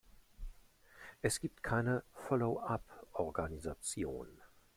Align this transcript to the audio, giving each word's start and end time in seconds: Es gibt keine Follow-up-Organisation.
Es 1.21 1.39
gibt 1.39 1.61
keine 1.61 2.01
Follow-up-Organisation. 2.15 4.27